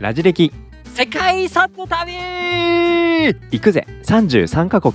[0.00, 0.50] ラジ歴。
[0.94, 2.14] 世界遺産の旅。
[2.14, 3.86] 行くぜ。
[4.02, 4.94] 33カ国。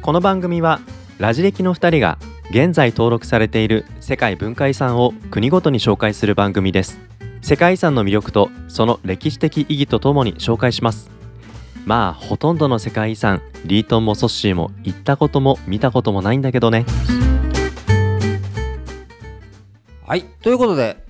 [0.00, 0.80] この番組は
[1.18, 2.16] ラジ歴の2人が
[2.48, 6.98] 現在登録されている世界文化遺産を国ごとに紹介する番組です。
[7.42, 11.10] 世界遺産の魅力とその歴史的意義とともに紹介します。
[11.84, 16.86] まあほとんどの世界遺産リートンもソッシーも行ったことも見たこともないんだけどね。
[20.06, 20.22] はい。
[20.40, 21.05] ということで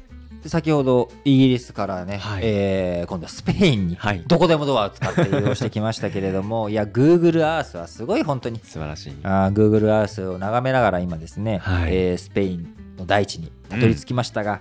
[0.49, 2.43] 先ほどイギリスからね、はい。
[2.45, 4.23] えー今度はスペインに、はい。
[4.27, 9.13] どこでもドアを使って移動してきましたけれども いや Google Earth はすごい本当に素晴らしい。
[9.23, 11.95] あー Google Earth を眺めながら今ですね、はい。
[11.95, 14.61] えースペインの大地にたどり着きましたが、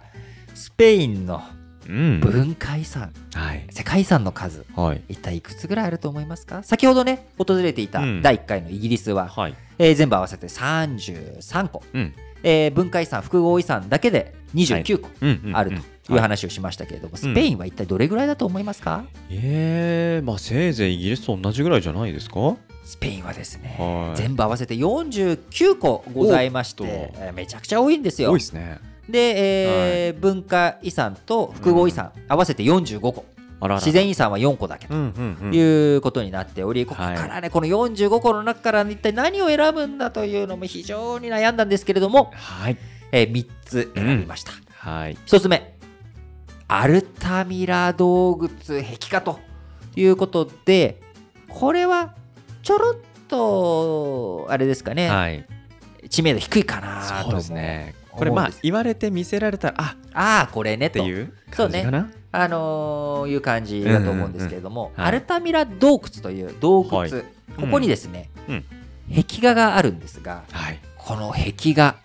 [0.54, 1.42] スペインの
[1.88, 2.20] うん。
[2.20, 3.68] 文化遺産、はい。
[3.70, 5.02] 世界遺産の数はい。
[5.08, 6.64] 一体いくつぐらいあると思いますか？
[6.64, 8.22] 先ほどね訪れていたうん。
[8.24, 9.56] 第1回のイギリスは、はい。
[9.78, 12.14] えー全部合わせて33個、うん
[12.46, 15.72] えー文化遺産複合遺産だけで29個うんうんある
[16.08, 22.56] という話をしましたけれども、スペインは一体どれぐらいだと思いますか、えー、まあせいぜいイギリスと同じぐらいじゃないですか？
[22.86, 24.18] スペインはですね、はい。
[24.18, 28.30] 全部合わせて49個ございましてめちゃくちゃ多いんですよ。
[28.32, 28.40] 多い。
[28.40, 28.78] ですね。
[29.10, 33.26] で、えー文化遺産と複合遺産、合わせて45個
[33.62, 34.94] 自然遺産は4個だけと。
[34.94, 35.56] うんうんうん。
[35.56, 37.18] いうことになっており、ここはい。
[37.18, 42.78] からねこの45個の中から一体何を選ぶんだというのも非常に悩んだんですけれども、はい。
[43.12, 44.52] え3つ選びました。
[44.78, 45.18] はい。
[45.26, 45.76] 1つ目
[46.68, 49.40] アルタミラ洞窟壁画と
[49.96, 51.02] いうことで
[51.48, 52.16] これは
[52.64, 52.96] ちょろっ
[53.28, 55.46] とあれですかね、はい。
[56.10, 57.96] 知名度低いかなとそう思ですね。
[58.12, 61.00] 思これまあ言われて見せられたらあああこれねと。
[61.00, 67.12] いうそうね感じかなあのーいう感じだと思うんですけれども、アルタミラ洞窟という洞窟、はい。
[67.12, 68.66] ここにですね、うん。
[69.10, 70.80] 壁画があるんですがはい。
[70.98, 71.96] この壁画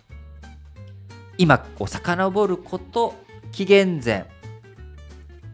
[1.38, 3.14] 今こう遡ること
[3.52, 4.26] 紀元前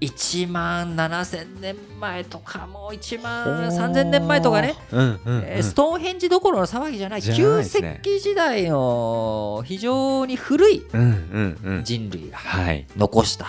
[0.01, 5.45] 1万7000年前とかもう1万3000年前とかね、うんうんうん。
[5.47, 11.84] えーストーンヘンジどころの騒ぎじゃないじゃない旧石器時代の非常に古いうんうんうん。
[11.84, 12.87] 人類がはい。
[12.97, 13.47] 残した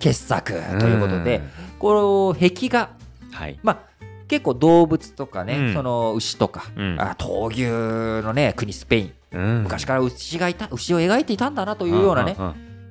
[0.00, 1.40] 傑作ということで、
[1.78, 2.90] この壁画
[3.28, 3.58] うんはい。
[3.62, 3.90] まあ
[4.26, 5.74] 結構動物とかね、うん。
[5.74, 6.96] その牛とか、うん。
[7.00, 9.12] あ闘牛のね国スペイン。
[9.32, 9.62] うん。
[9.62, 12.36] 昔から牛がいた牛を描いていたんだなというようなね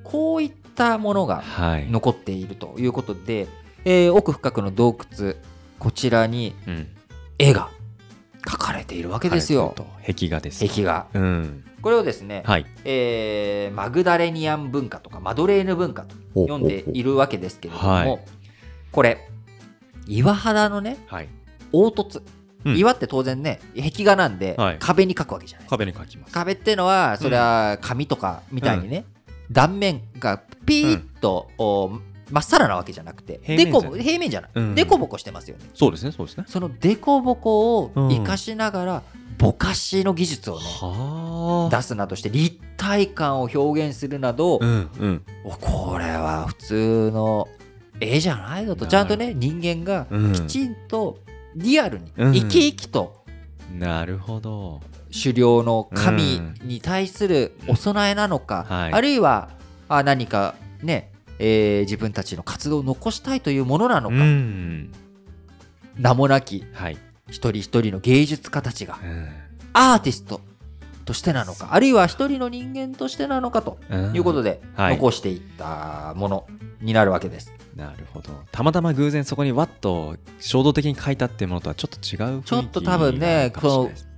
[0.04, 1.90] こういったものがはい。
[1.90, 3.48] 残っているということで、
[3.84, 5.34] えー奥深くの洞窟
[5.78, 6.88] こちらにうん
[8.46, 9.74] 絵が描かれているわけですよ。
[10.06, 11.06] 壁画です壁画。
[11.14, 11.64] うん。
[11.82, 12.66] これをですね、はい。
[12.84, 18.20] えーマグダレニアン文化とかマドレーヌ文化と読んでいるわけですけれども、はい。
[18.92, 19.28] これ
[20.06, 21.28] 岩肌のねはい。
[21.72, 22.22] 凹凸、
[22.64, 22.76] うん。
[22.76, 24.78] 岩って当然ね壁画なんで、はい。
[24.78, 25.78] 壁に描くわけじゃないですか。
[25.78, 26.32] 壁に描きます。
[26.32, 29.04] 壁っていうのはそれは紙とかみたいにね、
[29.50, 31.98] 断面がピーッと、お
[32.30, 33.92] まっさらなわけじゃなくて平面じゃない。
[33.92, 34.74] でこ平面じゃない、うん。
[34.74, 35.64] でこぼこしてますよね。
[35.74, 36.44] そうですねそうですね。
[36.46, 38.08] そのでこぼこをうん。
[38.08, 39.02] 生かしながら、
[39.38, 45.22] ぼかしの技術をねは出すなどして立体感を表現するなど、うんうん。
[45.44, 47.48] おこれは普通の
[48.00, 48.86] 絵じゃないぞと。
[48.86, 50.32] ちゃんとね人間がうん。
[50.32, 51.18] きちんと
[51.56, 52.32] リアルにうん。
[52.32, 53.24] 生き生きと
[53.78, 54.80] なるほど。
[55.12, 58.92] 狩猟の神に対するお供えなのか、はい。
[58.92, 59.48] あるいは
[59.88, 60.54] あ何か
[60.84, 61.10] ね、
[61.42, 64.90] えー自分たちの活動を残したいというものなのうか、ん。
[65.96, 66.98] 名もなきはい。
[67.28, 69.28] 一人一人の芸術家たちがうん。
[69.72, 70.40] アーティスト
[71.06, 74.14] としてなのかあるいは一人の人間としてなのかとうん。
[74.14, 74.96] いうことではい。
[74.96, 76.46] 残していったもの
[76.82, 77.52] になるわけです。
[77.76, 78.30] なるほど。
[78.52, 84.09] たまたま偶然そこにわっと衝動的に書いたっていうものとはちょっと違う雰囲気ちょっと多分ねかもしれないですあー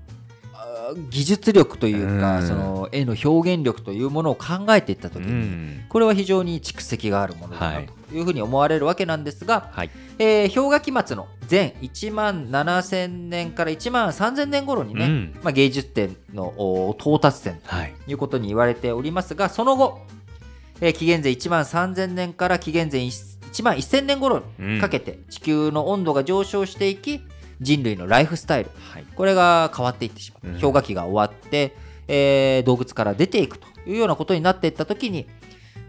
[1.10, 2.46] 技術力というか、うん。
[2.46, 5.84] その絵の表現力というものを考えていった時うに、ん。
[5.88, 8.20] これは非常に蓄積があるものだはないとい。
[8.20, 9.90] うふうに思われるわけなんですが、はい。
[10.18, 15.34] えー氷河期末の前1万7000年から1万3000年頃にね、うん。
[15.42, 17.94] まあ、芸術点のお到達点はい。
[18.04, 20.00] ということに言われておりますがその後、
[20.80, 27.20] えー紀元前1万3000年から紀元前1万1000年頃にかけて地球の温度が上昇していき
[27.62, 28.70] 人類のライフスタイル。
[28.92, 29.04] はい。
[29.14, 30.54] これが変わっていってしまった、うん。
[30.60, 31.74] 氷河期が終わって、
[32.08, 35.26] えー洞窟から出ていくというようなことになっていった時に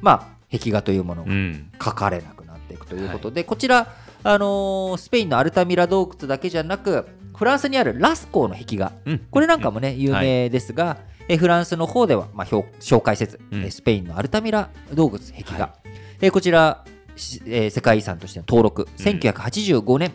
[0.02, 1.72] まあ壁画というものがうん。
[1.80, 3.94] 描かれなくなっていくということで、こちら、
[4.24, 8.92] あのースペインのアルタミラ洞窟だけじゃなくフランスにあるラスコーの壁画。
[9.06, 9.20] うん。
[9.32, 10.98] これなんかもね有名ですが、
[11.28, 15.76] えフランスの方では、まあ、表紹介せず、うスペインのアルタミラ洞窟壁画、は
[16.22, 16.86] えこちら、
[17.16, 18.88] しえー世界遺産としての登録。
[18.98, 20.14] 1985年、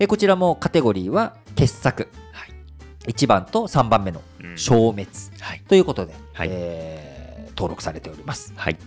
[0.00, 3.12] えこちらもカテゴリーは傑作、はい。
[3.12, 4.58] 1番と3番目のうん。
[4.58, 5.06] 消滅。
[5.40, 5.62] はい。
[5.68, 6.48] ということで、はい。
[6.50, 7.20] えー
[7.60, 8.54] 登録されております。
[8.56, 8.78] はい。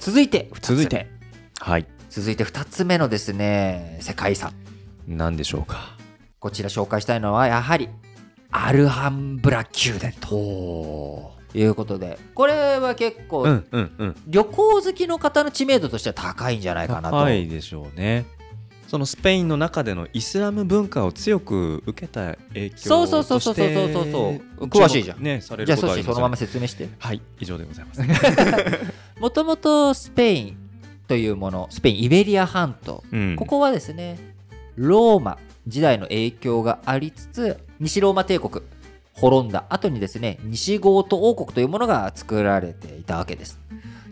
[0.00, 0.76] 続いて2つ目。
[0.78, 1.06] 続いて。
[1.60, 1.86] はい。
[2.10, 4.52] 続いて2つ目のですね世界遺産。
[5.06, 5.96] 何でしょうか？
[6.40, 7.88] こちら紹介したいのはやはり
[8.50, 14.16] アルハンブラ宮殿とおいうことでこれは結構、うんうんうん。
[14.26, 18.26] 旅行好きの方の知名度としては高いんじゃないかなと、高いでしょうね
[18.86, 24.30] そのスペインの中でのイスラム文化を強く受けた影響そうそうそうそうそうそうそ
[24.60, 25.22] う詳しいじゃん。
[25.22, 26.88] ねされじゃあそのまま説明して。
[26.98, 28.00] はい以上でございます。
[29.18, 30.56] もともとスペイン
[31.08, 33.02] というものスペインイベリア半島。
[33.12, 33.36] うん。
[33.36, 34.18] ここはですね
[34.76, 38.64] ローマ時代の影響がありつつ西ローマ帝国
[39.14, 43.58] 滅んだ後にですね西ゴート王国というものが作られていたわけです。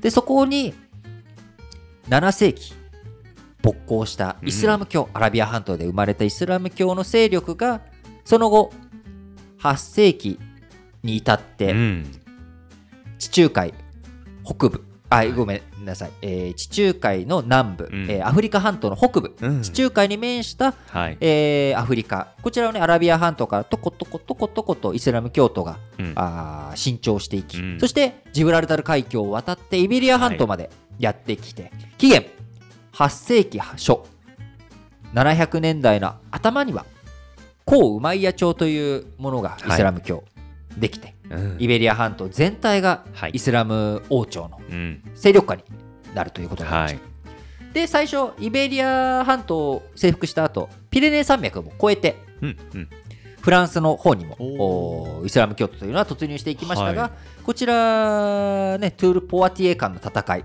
[0.00, 0.74] でそこに
[2.08, 2.74] 7世紀
[3.64, 7.80] 勃興したイスラム教、アラビア半島で生まれたイスラム教の勢力が
[8.22, 8.70] その後
[9.58, 10.38] 8世紀
[11.02, 12.06] に至って、うん。
[13.18, 13.72] 地中海
[14.44, 14.84] 北部。
[15.10, 18.10] あごめんなさい、えー地中海の南部、うん。
[18.10, 19.62] えーアフリカ半島の北部、うん。
[19.62, 21.16] 地中海に面した、はい。
[21.22, 22.34] えーアフリカ。
[22.42, 30.68] こちらをねアラビア半島からとことことことことイスラム教徒が、うんあー伸長していき、うんそしてジブラルタル海峡を渡ってイベリア半島まで
[30.98, 32.26] やってきて、紀元
[32.94, 33.98] 8世紀初。
[35.14, 36.86] 700年代の頭には
[37.68, 40.24] 古ウマイヤ朝というものがイスラム教、
[40.76, 41.56] できてうん。
[41.58, 43.30] イベリア半島全体がはい。
[43.32, 45.02] イスラム王朝のうん。
[45.14, 45.62] 勢力下に
[46.14, 47.00] なるということになりました。
[47.00, 47.04] は
[47.70, 47.74] い。
[47.74, 52.88] で最初イベリア半島を征服した後ピレネー山脈も越えてうんうん。
[53.40, 57.12] フランスの方にもイスラム教徒というのは突入していきましたが、はい。
[57.42, 60.44] こちらねトゥール・ポワティエ間の戦い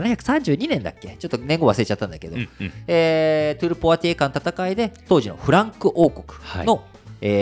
[0.00, 1.16] 732年だっけ？
[1.18, 2.72] ちょっと年号忘れちゃったんだけど、うんうん。
[2.86, 6.26] えートゥール・ポワティエ間の戦いで当時のフランク王国
[6.66, 6.82] の、は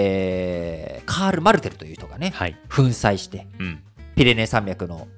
[0.09, 2.57] えーカール・マルテルという人がねはい。
[2.75, 3.83] 粉砕してうん。
[4.17, 5.09] ピレネー山脈の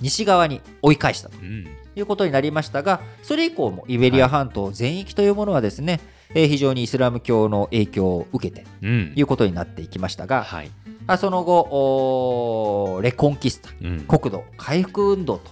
[0.00, 1.36] 西側に追い返したと。
[1.38, 1.66] うん。
[1.96, 5.98] いうことになりましたがそれ以降もイベリア半島全域というものはですね、
[6.34, 9.12] えー非常にイスラム教の影響を受けてうん。
[9.16, 10.70] いうことになっていきましたが、はい。
[11.06, 14.00] あその後レコンキスタうん。
[14.00, 15.50] 国土回復運動と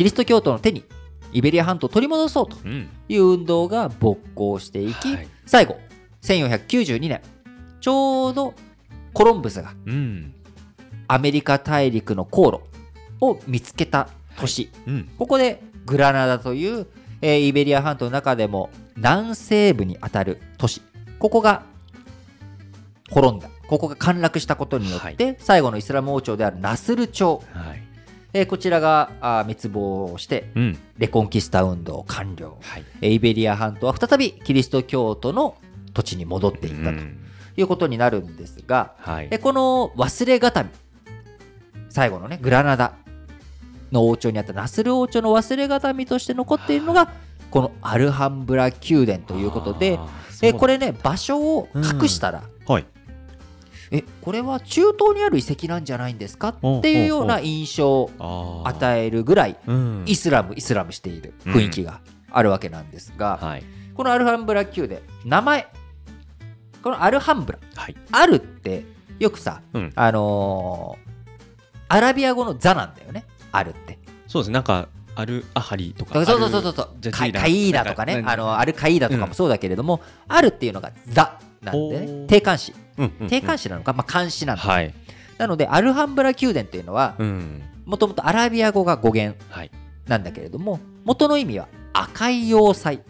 [0.00, 0.82] キリスト教徒の手に
[1.30, 2.88] イベリア半島を取り戻そうとうん。
[3.10, 5.28] いう運動が勃興していき、はい。
[5.44, 5.76] 最後
[6.22, 7.20] 1492年
[7.82, 8.54] ちょうど
[9.12, 10.34] コロンブスがうん。
[11.06, 12.60] アメリカ大陸の航路
[13.20, 14.08] を見つけた
[14.38, 15.10] 年、うん。
[15.18, 16.86] ここでグラナダという、
[17.20, 20.80] えーイベリア半島の中でも南西部にあたる都市。
[21.18, 21.64] ここが
[23.10, 23.50] 滅んだ。
[23.68, 27.89] ここが陥落したことによって、最後のイスラム王朝であるナスル朝、はい
[28.32, 30.78] えーこちらがあー滅亡してうん。
[30.98, 32.84] レコンキスタ運動完了、はい。
[33.00, 35.56] えーイベリア半島は再びキリスト教徒の
[35.94, 37.18] 土地に戻っていったとうん。
[37.56, 39.28] いうことになるんですが、はい。
[39.30, 40.70] えこの忘れがたみ
[41.88, 42.94] 最後のねグラナダ
[43.90, 47.12] の王朝にあったナスル王朝の忘れがたみとして残っているのが
[47.50, 49.98] このアルハンブラ宮殿ということで
[50.42, 52.86] えこれれね場所を隠したら、はい
[53.92, 56.48] えこれは中東にある遺跡なんじゃないんですか？
[56.48, 60.04] っていうような印象を与えるぐらいうん。
[60.06, 62.00] イスラムイスラムしている雰囲気が
[62.30, 63.64] あるわけなんですが、はい。
[63.94, 65.68] このアルハンブラ宮殿名前。
[66.82, 67.96] このアルハンブラはい。
[68.12, 68.84] あるって
[69.18, 69.92] よくさ、うん。
[69.94, 71.10] あのー
[71.92, 73.24] アラビア語のザなんだよね。
[73.50, 73.98] あるって。
[74.28, 74.48] そうです。
[74.50, 77.10] ねなんかアルアハリとかそうそうそうそう。
[77.10, 78.22] カイカイーダとかね。
[78.24, 81.96] あのアルカイーダとかもそうだけれども、あるっていうのがザなんでおね。
[81.98, 82.26] ー。
[82.28, 82.70] 定冠詞。
[82.70, 82.89] うんうんうん
[83.28, 84.94] 定冠詞なのか、まあ、漢詞なんだ、はい。
[85.38, 89.70] なのでアルハンブラ宮殿っていうのはうんもともとアラビア語が語源はい。
[90.06, 93.00] なんだけれども元の意味は赤い要塞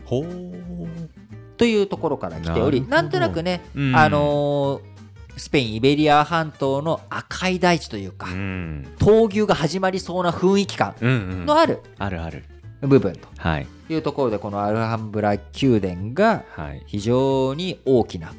[1.57, 3.97] というところから来ておりなんとなくね、うん。
[3.97, 4.91] あのー
[5.37, 8.87] スペインイベリア半島の赤い大地というか、うん。
[8.99, 11.47] 闘牛が始まりそうな雰囲気感うんうん。
[11.47, 12.45] のあるあるある。
[12.83, 13.67] 部分とはい。
[13.89, 16.83] いうところでこのアルハンブラ宮殿がはい。
[16.87, 18.37] 非常に大きなね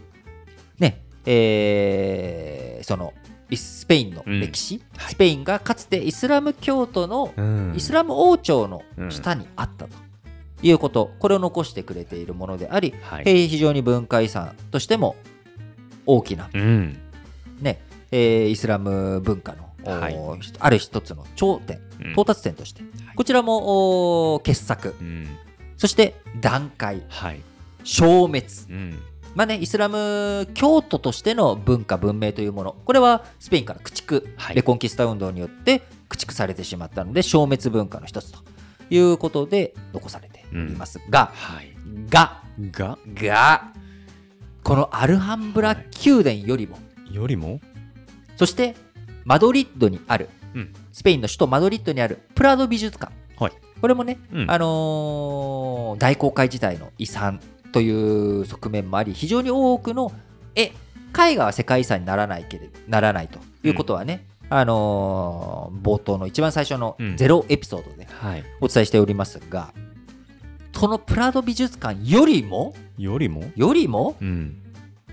[1.25, 3.13] えーその
[3.49, 5.11] イスペインの歴史、はい。
[5.11, 7.73] スペインがかつてイスラム教徒のうん。
[7.75, 9.91] イスラム王朝の下にあったと。
[10.63, 13.23] いうこと、これを残してくれているものであり、はい。
[13.25, 15.15] えー非常に文化遺産としても
[16.05, 16.97] 大きな、うん。
[17.59, 20.15] ねえーイスラム文化の、おはい。
[20.59, 22.11] ある一つの頂点うん。
[22.11, 22.83] 到達点として、
[23.15, 24.95] こちらもお傑作。
[25.01, 25.27] うん。
[25.77, 27.01] そして段階。
[27.09, 27.41] はい。
[27.83, 28.45] 消滅。
[28.69, 28.99] うん
[29.33, 32.75] まあね、イスラム教徒としての文化文明というもの。
[32.85, 34.55] これはスペインから駆逐、はい。
[34.55, 38.39] レコンキスタ運動によって駆逐されてしまったので消滅文化の一つと
[38.89, 41.73] いうことで残されておりますが、はい。
[42.09, 42.97] がが？
[43.13, 43.71] が
[44.63, 46.77] このアルハンブラ宮殿よりも、
[47.09, 47.61] よりも？
[48.35, 48.75] そして
[49.23, 50.73] マドリッドにあるうん。
[50.91, 53.13] スペインの首都マドリッドにあるプラド美術館。
[53.39, 53.53] はい。
[53.79, 54.51] これもね、うん。
[54.51, 57.39] あのー大航海時代の遺産
[57.71, 57.91] とい
[58.41, 60.11] う側面もあり非常に多くの
[60.55, 60.71] 絵
[61.17, 67.17] 絵画は世界遺産にならないけれならないということはね、あのー冒頭の一番最初のうん。
[67.17, 68.43] ゼロエピソードではい。
[68.61, 69.73] お伝えしておりますが、
[70.73, 73.43] そのプラド美術館よりもよりも？
[73.55, 74.57] よりもうん。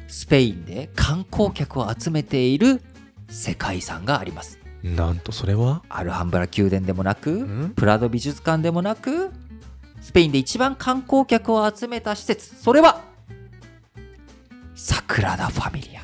[0.07, 2.81] スペインで観光客を集めている
[3.29, 4.59] 世界遺産があります。
[4.83, 5.83] なんとそれは？
[5.89, 7.73] アルハンブラ宮殿でもなく、ん。
[7.77, 9.31] プラド美術館でもなく
[10.09, 12.57] スペインで一番観光客を集めた施設。
[12.57, 13.03] それは
[14.75, 16.01] サクラダ・ファミリア。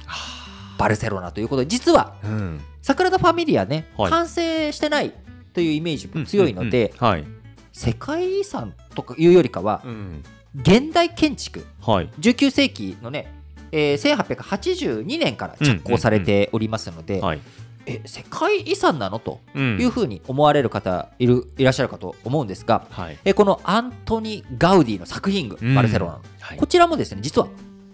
[0.77, 2.61] バルセロナということで実はうん。
[2.83, 4.11] サクラダ・ファミリアね、はい。
[4.11, 5.15] 完成してない
[5.55, 7.13] というイメージも強いので、うんうん。
[7.13, 7.25] うんはい。
[7.73, 10.23] 世界遺産とかいうよりかはうん
[10.55, 11.65] 現代建築。
[11.81, 12.11] はい。
[12.21, 13.33] 19世紀のね、
[13.73, 17.41] えー1882年から着工されておりますので、はい
[17.87, 19.19] え世界遺産なの？
[19.19, 19.79] とうん。
[19.81, 23.19] いうふうに思われる方いるいらっしゃるかと思うんですが、はい。
[23.25, 25.75] えこのアントニ・ガウディの作品群、うん。
[25.75, 26.13] バルセロナ。
[26.13, 26.59] の、はい。
[26.59, 27.49] こちらもですね実は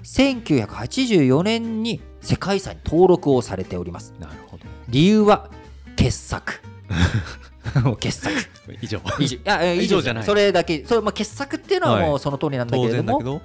[0.05, 4.15] 1984年に世界遺産に登録をされております。
[4.19, 4.65] なるほど。
[4.89, 5.49] 理由は
[5.97, 6.61] 傑作。
[8.01, 8.35] 傑作。
[8.81, 9.01] 以上。
[9.19, 9.37] 以上。
[9.37, 10.25] いやえ以上じゃない。
[10.25, 13.43] それだけそれ、まあ、傑作っていうのはもはうその通りなんだけ当れども、然だけど？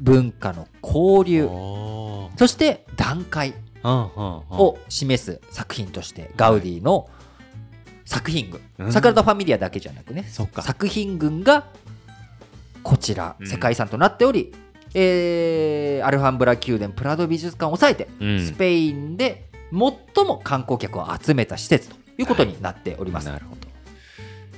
[0.00, 1.48] 文化の交流。
[2.36, 3.54] そして段階
[3.86, 7.08] を示す作品としてガウディの
[8.04, 8.92] 作品群、うん。
[8.92, 11.66] サクラダ・ファミリアだけじゃなくね作品群が
[12.82, 13.46] こちらうん。
[13.46, 14.52] 世界遺産となっており、
[14.94, 18.46] えーアルハンブラ宮殿プラド美術館を抑えて、うん。
[18.46, 23.66] スペインで最も観光客を集めた施設ということになっております、なるほど。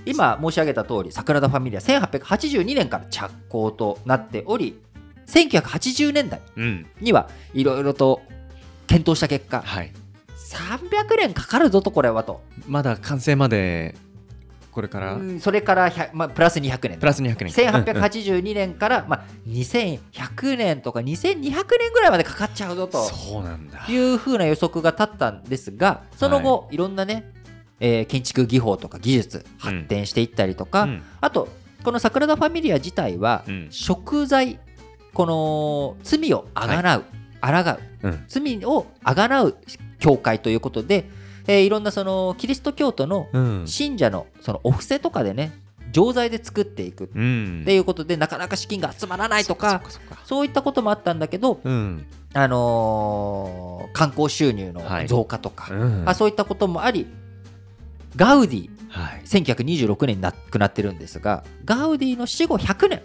[0.04, 4.78] 今申し上げた通りサクラダ・ファミリア1882年から着工となっており
[5.26, 6.87] 1980年代うん。
[7.00, 8.23] にはいろいろと
[8.88, 9.62] 検討した結果。
[9.64, 9.92] はい。
[10.50, 13.95] 300年かかるぞとこれはと、まだ完成まで
[14.78, 15.14] これから。
[15.14, 15.40] うん。
[15.40, 23.02] それから100、まあ、プラス200年プラス200年1882年から、まあ、2100年とか2200年ぐらいまでかかっちゃうぞと。
[23.02, 23.85] そうなんだ。
[23.88, 27.30] いうふうな予測が立ったんですがその後、い、ろんなね、
[27.80, 31.02] えー建築技法とか技術発展していったりとか、うん。
[31.21, 31.49] あと
[31.85, 33.66] このサクラダ・ファミリア自体は、うん。
[33.71, 34.59] 食材
[35.12, 37.02] この罪をあがなう、あら
[37.40, 38.25] がううん。
[38.28, 39.57] 罪をあがなう
[39.99, 41.09] 教会ということで、
[41.47, 43.62] えーいろんなそのキリスト教徒のうん。
[43.66, 45.52] 信者のそのお布施とかでね
[45.92, 47.61] 錠剤で作っていくうん。
[47.62, 49.83] っていうことでなかなか資金が集まらないとか
[50.25, 52.07] そういったこともあったんだけど、うん。
[52.35, 55.09] あのー観光収入のはい。
[55.09, 56.02] 増加とか、うん。
[56.07, 57.07] あそういったこともあり
[58.16, 59.23] ガウディはい。
[59.25, 63.02] 1926年に亡くなってるんですがガウディの死後100年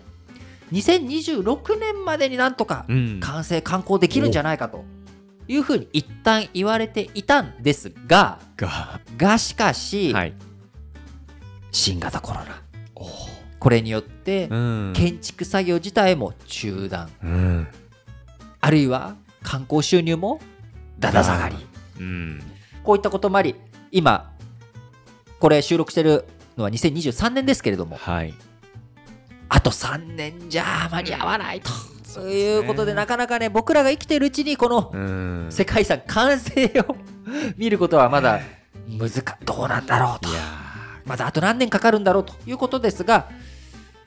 [0.73, 3.19] 2026年までになんとかうん。
[3.19, 4.83] 完成観光できるんじゃないかと。
[5.47, 8.99] いうふうに一旦言われていたんですがが。
[9.17, 10.33] がしかし、はい。
[11.71, 12.61] 新型コロナ。
[13.59, 14.93] これによってうん。
[14.95, 17.09] 建築作業自体も中断。
[17.23, 17.67] うん。
[18.59, 20.39] あるいは観光収入も
[20.99, 21.55] だだ下がり。
[21.99, 22.41] うん。
[22.83, 23.55] こういったこともあり
[23.91, 24.31] 今
[25.39, 26.25] これ収録してる
[26.57, 28.33] のは2023年ですけれどもはい
[29.55, 31.69] あと3年じゃ間に合わないと。
[32.15, 35.47] ということでなかなかね僕らが生きてるうちにこのうん。
[35.51, 36.95] 世界遺産完成を
[37.55, 38.39] 見ることはまだ
[38.87, 39.09] 難
[39.45, 40.29] どうなんだろうと。
[41.05, 43.29] まだあと何年かかるんだろうということですが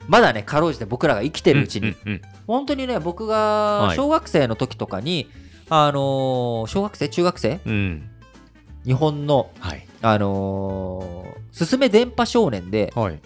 [0.07, 3.87] まだねかろうじて僕らが生きてーるうちに、うんうん本当にね僕はい。
[3.89, 5.29] が小学生の時とかに、
[5.69, 7.59] あのー小学生中学生？
[7.65, 8.09] うんうん。
[8.85, 9.85] 日本の、はい。
[10.01, 13.19] あのー、すすめ電波少年ではい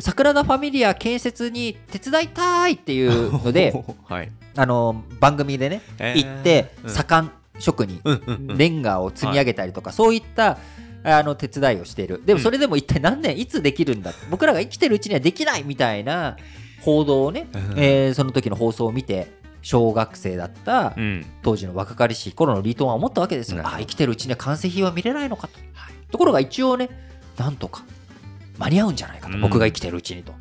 [0.00, 3.72] 桜田ファミリア建設に手伝いたいっていうので、
[4.08, 4.30] はい。
[4.56, 6.90] あのー番組でねえー行ってうん。
[6.90, 8.58] 左官職人、うんうんうん。
[8.58, 10.58] レンガを積み上げたりとか、そういった
[11.04, 12.22] あの手伝いをしている。
[12.24, 12.42] でもうん。
[12.44, 14.12] それでも一体何年いつできるんだ？
[14.30, 16.36] 僕らが生きてるうちにはできないみたいな
[16.82, 17.60] 報道をね、うん。
[17.76, 21.26] えーその時の放送を見て小学生だったうん。
[21.42, 23.56] 当時の若かりしい頃のリートンは思ったわけですよ。
[23.56, 23.76] なるほど。
[23.78, 25.58] あ生きてるうちには完成品は見れないのかと、
[26.12, 26.88] ところが一応ね
[27.36, 27.82] なんとか
[28.58, 29.40] 間に合うんじゃないかと、うん。
[29.40, 30.32] 僕が生きてるうちにと。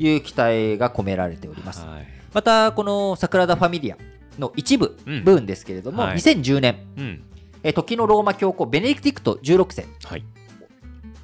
[0.00, 2.06] いう期待が込められております、はい。
[2.32, 3.96] またこの桜田ファミリア
[4.38, 5.24] の一部うん。
[5.24, 6.16] 分ですけれども、はい。
[6.16, 6.76] 2010年。
[6.96, 7.22] うん。
[7.62, 10.24] えー時のローマ教皇ベネディクト16世、はい。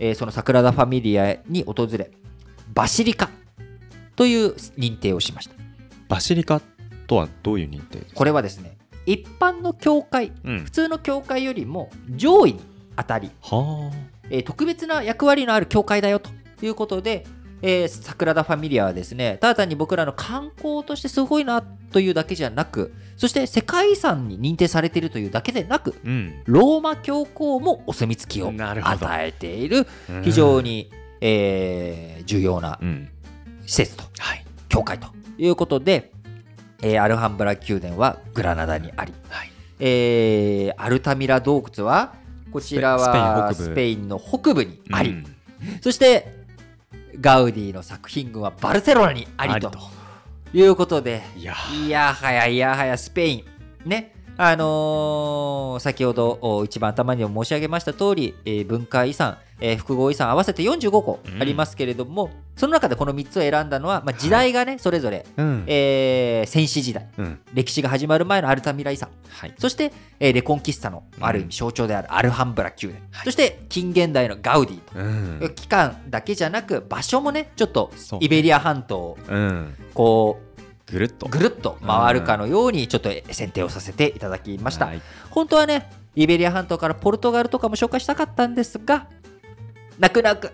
[0.00, 2.10] えーその桜田ファミリアに訪れ
[2.74, 3.30] バシリカ
[4.16, 5.54] という認定をしました。
[6.08, 6.60] バシリカ
[7.06, 10.64] とはどういう認定これはですね一般の教会うん。
[10.64, 12.60] 普通の教会よりも上位に
[12.96, 13.92] 当たり、は
[14.30, 16.30] えー特別な役割のある教会だよと
[16.62, 17.26] いうことで、
[17.62, 26.42] えー、桜田ファミリアはですねただ単に僕らの観光としてすごいなというだけじゃなくそして世界遺産に認定されているというだけでなくあうん。
[26.46, 30.90] ローマ教皇もお墨付きを与えているうん非常に、
[31.20, 33.08] ええー重要なうん。
[33.66, 34.44] 施設とはい。
[34.68, 36.10] 教会ということで、
[36.82, 39.50] えーアルハンブラ宮殿はグラナダにあり、はい。
[39.78, 42.14] えーアルタミラ洞窟は
[42.54, 45.24] こちらはスペインの北部にあり、うん。
[45.82, 46.44] そして
[47.20, 49.72] ガウディの作品群はバルセロナにありと
[50.52, 51.52] いうことでいや
[51.84, 53.44] いやはやいやはやスペイン
[53.88, 65.64] ねあのー先ほどお一番頭にも申し上げました通り、えー文化遺産、えー複合遺産合わせて45個ありますけれども、その中でこの3つを選んだのは、まあ、時代がね、それぞれ、うん。
[65.66, 67.38] えー戦死時代うん。
[67.54, 69.54] 歴史が始まる前のアルタミラ遺産はい。
[69.58, 73.24] そして、えーレコンキスタのある意うん味象徴であるアルハンブラ宮殿、はい。
[73.26, 75.02] そして近現代のガウディと、う
[75.48, 75.54] ん。
[75.54, 79.74] 期間だけじゃなく場所もねちょっとイベリア半島をうん。
[79.94, 80.40] こ
[80.94, 81.26] ぐるっと。
[81.26, 85.02] うぐるっと回るかのようにちょっと選定をさせていただきました、はい。
[85.30, 89.08] 本当はねイベリア半島からポルトガルとかも紹介したかったんですが
[89.98, 90.52] 泣く泣く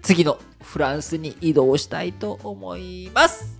[0.00, 3.58] 次のフランスに移動したいと思います